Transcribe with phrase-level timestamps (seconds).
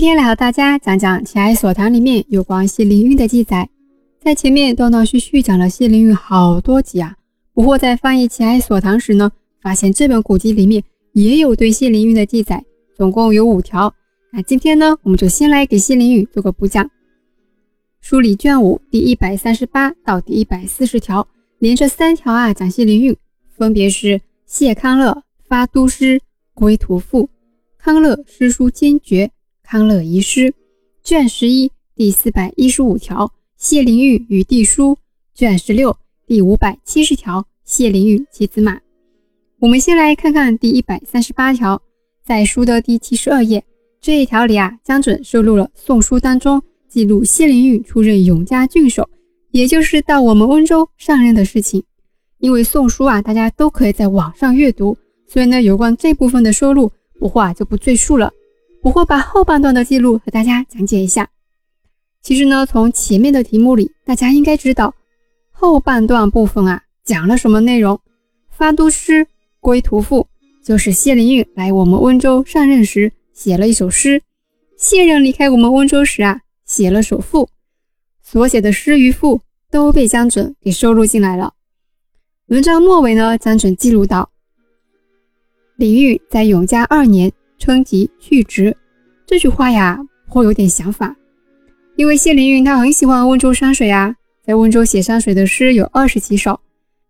[0.00, 3.68] 今天来和大家讲讲《齐哀所堂》里面有关谢灵运的记载。
[4.20, 7.16] 在前面断断续续讲了谢灵运好多集啊。
[7.52, 10.80] 不过在翻译《齐哀所堂》时呢，发现这本古籍里面
[11.14, 12.64] 也有对谢灵运的记载，
[12.96, 13.92] 总共有五条。
[14.32, 16.88] 那今天呢，我们就先来给谢灵运做个补讲。
[18.00, 21.26] 书里卷五第一百三十八到第一百四十条，
[21.58, 23.16] 连着三条啊讲谢灵运，
[23.48, 26.20] 分别是谢康乐发都师
[26.54, 27.28] 归途赋。
[27.76, 29.32] 康乐诗书坚决，
[29.70, 30.54] 康乐遗失，
[31.04, 34.96] 卷十一第四百一十五条，谢灵运与弟书，
[35.34, 35.94] 卷十六
[36.26, 38.80] 第五百七十条，谢灵运其子马。
[39.58, 41.82] 我们先来看看第一百三十八条，
[42.24, 43.62] 在书的第七十二页
[44.00, 49.06] 这一条里啊，江准收录了《宋书》当中记录谢灵运出任永嘉郡守，
[49.50, 51.84] 也就是到我们温州上任的事情。
[52.38, 56.90] 因为《宋书》啊，大家都可以在网上阅读，所以呢，有关这部分的收录。
[57.20, 58.32] 不惑就不赘述了，
[58.82, 61.28] 我会把后半段的记录和大家讲解一下。
[62.22, 64.94] 其实呢，从前面的题目里，大家应该知道
[65.50, 67.98] 后半段部分啊讲了什么内容。
[68.50, 69.26] 发都诗
[69.60, 70.26] 归途赋，
[70.64, 74.20] 就是谢灵运来我们温州上任时写了一首诗，
[74.76, 77.48] 卸任离开我们温州时啊写了首赋，
[78.20, 81.54] 所写的诗与赋都被江准给收录进来了。
[82.46, 84.28] 文章末尾呢，江准记录到。
[85.76, 88.76] 李煜在永嘉二年称疾去职，
[89.26, 89.98] 这句话呀，
[90.28, 91.14] 颇有点想法。
[91.96, 94.14] 因为谢灵运他很喜欢温州山水啊，
[94.44, 96.60] 在温州写山水的诗有二十几首。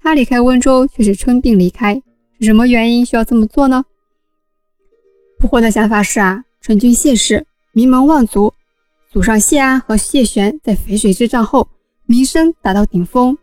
[0.00, 1.94] 他离开温州却是称病离开，
[2.38, 3.84] 是什么原因需要这么做呢？
[5.38, 8.52] 不惑的想法是啊，成军谢氏名门望族，
[9.10, 11.68] 祖上谢安和谢玄在淝水之战后
[12.04, 13.36] 名声达到顶峰，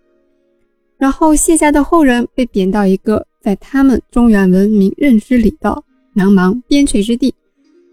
[0.97, 3.25] 然后谢家的后人被贬到一个。
[3.41, 5.83] 在他们中原文明认知里的
[6.15, 7.33] 茫茫边陲之地，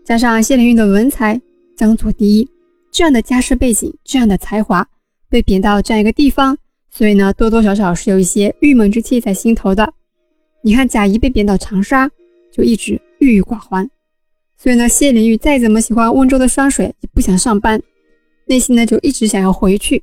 [0.05, 1.41] 加上谢灵运的文采
[1.77, 2.49] 江左第一，
[2.91, 4.87] 这样的家世背景，这样的才华，
[5.29, 6.57] 被贬到这样一个地方，
[6.91, 9.95] 所以呢，多多少少是有一些郁闷之气在心头的。
[10.63, 12.11] 你看贾谊被贬到长沙，
[12.51, 13.89] 就一直郁郁寡欢，
[14.57, 17.81] 所以呢，谢灵运再怎么喜欢温州的山水，也不想上班，
[18.47, 20.03] 内心呢就一直想要回去。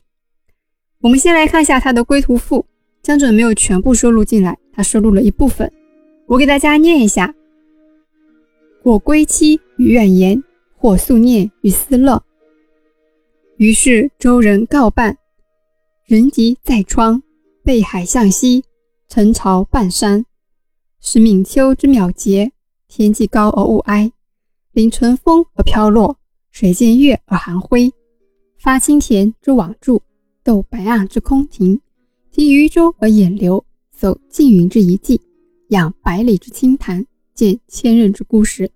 [1.01, 2.65] 我们先来看一下他的归途赋。
[3.03, 5.71] 江准没有全部收录进来，他收录了一部分，
[6.25, 7.35] 我给大家念一下：
[8.85, 10.43] 或归期与怨言，
[10.77, 12.23] 或宿念与思乐。
[13.57, 15.17] 于是周人告办，
[16.05, 17.23] 人籍在窗，
[17.63, 18.63] 背海向西，
[19.07, 20.23] 陈朝半山。
[20.99, 22.51] 是闽秋之渺节，
[22.87, 24.11] 天际高而雾哀，
[24.71, 26.19] 临春风而飘落，
[26.51, 27.91] 水见月而含辉。
[28.59, 29.99] 发青田之往住，
[30.43, 31.81] 斗白岸之空庭。
[32.31, 35.19] 提渔舟而引流，走缙云之遗迹，
[35.69, 37.03] 仰百里之清潭，
[37.35, 38.71] 见千仞之孤石。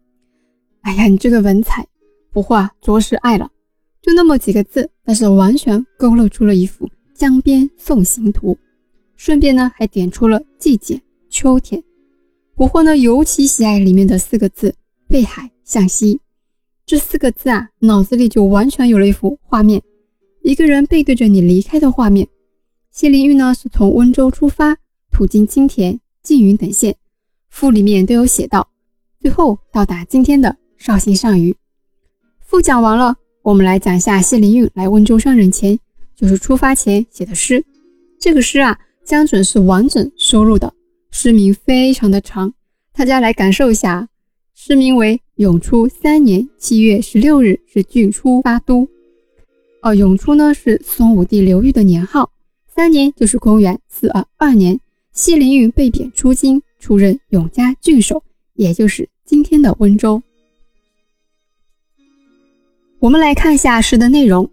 [0.81, 1.87] 哎呀，你这个文采，
[2.31, 3.49] 不画着实爱了。
[4.01, 8.57] 就那么几个字，但是完全勾勒出了一幅江边送行图。
[9.15, 11.83] 顺便呢，还点出了季节秋天。
[12.55, 14.75] 不惑呢，尤其喜爱里面的四个字
[15.07, 16.19] “背海向西”。
[16.85, 19.81] 这四个字啊，脑子里就完全有了一幅画面，
[20.43, 22.27] 一个人背对着你离开的画面。
[22.91, 24.77] 谢灵运呢，是从温州出发，
[25.11, 26.95] 途经青田、缙云等县，
[27.49, 28.69] 赋里面都有写到。
[29.19, 31.55] 最后到达今天的绍兴上虞。
[32.39, 35.77] 赋讲完了，我们来讲一下谢灵运来温州上任前，
[36.15, 37.63] 就是出发前写的诗。
[38.19, 40.73] 这个诗啊，江准是完整收录的，
[41.11, 42.53] 诗名非常的长，
[42.93, 44.07] 大家来感受一下。
[44.53, 48.81] 诗名为《永初三年七月十六日是郡出发都》。
[49.81, 52.31] 哦，永初呢是宋武帝刘裕的年号。
[52.67, 54.79] 三年就是公元四二二年，
[55.13, 58.23] 谢灵运被贬出京，出任永嘉郡守，
[58.53, 60.23] 也就是今天的温州。
[62.99, 64.49] 我们来看一下诗的内容：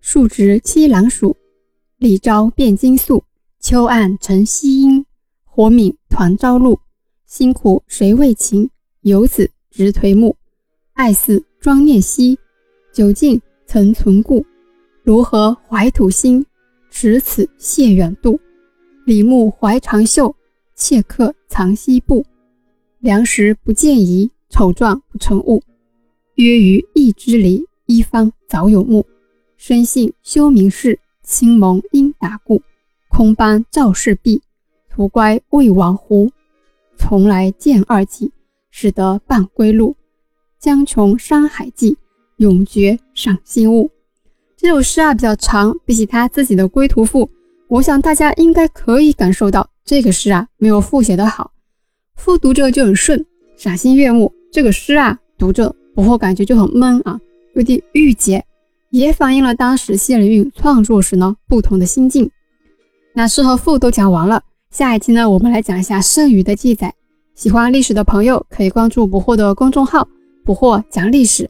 [0.00, 1.36] 数值七郎蜀，
[1.96, 3.24] 李昭变金粟，
[3.60, 5.06] 秋暗成西阴，
[5.44, 6.78] 火敏团朝露。
[7.26, 8.68] 辛苦谁为情？
[9.02, 10.36] 游子直颓暮。
[10.94, 12.38] 爱似庄念兮，
[12.92, 14.44] 久近曾存故。
[15.02, 16.44] 如何怀土心？
[16.90, 18.38] 持此谢远渡，
[19.06, 20.34] 李牧怀长袖，
[20.80, 22.24] 切客藏西部。
[23.00, 25.62] 粮食不见疑，丑状不成物。
[26.36, 29.06] 约于一之离，一方早有目。
[29.58, 32.62] 深信修明士，亲蒙应达故。
[33.10, 34.40] 空班赵氏璧，
[34.88, 36.30] 徒乖魏王胡。
[36.96, 38.32] 从来见二季，
[38.70, 39.94] 使得半归路。
[40.58, 41.98] 将穷山海际，
[42.36, 43.90] 永绝赏心物。
[44.56, 47.30] 这首诗啊比较长，比起他自己的归途赋，
[47.70, 51.52] 我想大家应该可以感受到这个诗啊没有赋写的好，
[52.16, 53.24] 赋读着就很顺，
[53.56, 54.32] 赏心悦目。
[54.50, 57.16] 这个诗啊读着不会感觉就很闷啊，
[57.54, 58.44] 有点郁结，
[58.90, 62.28] 也反映了当时谢灵运创作时呢不同的心境。
[63.14, 66.92] 那诗和赋都讲完了，下一期呢，我们来讲一下剩余的记载。
[67.36, 70.08] 喜欢历史的朋友可以关注不惑的公众号
[70.44, 71.48] “不惑讲历史”，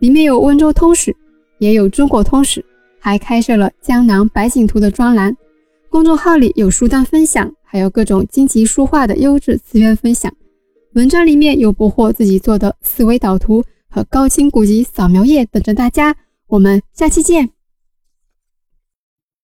[0.00, 1.14] 里面有温州通史，
[1.58, 2.64] 也有中国通史，
[2.98, 5.36] 还开设了江南百景图的专栏。
[5.90, 10.32] 公众号里有书单分享，还有各种荆棘书画的优质资源分享。
[10.94, 16.14] 文章里面有不惑自己做的思维导图和高清古籍扫描页等着大家。
[16.46, 17.57] 我们下期见。